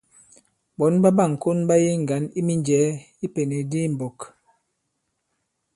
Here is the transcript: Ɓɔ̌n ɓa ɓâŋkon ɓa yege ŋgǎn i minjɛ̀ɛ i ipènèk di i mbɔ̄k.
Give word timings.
Ɓɔ̌n 0.77 0.93
ɓa 1.03 1.09
ɓâŋkon 1.17 1.59
ɓa 1.67 1.75
yege 1.83 1.97
ŋgǎn 2.03 2.23
i 2.39 2.41
minjɛ̀ɛ 2.47 2.87
i 2.97 2.97
ipènèk 3.25 3.63
di 3.71 3.77
i 3.87 3.91
mbɔ̄k. 3.95 4.19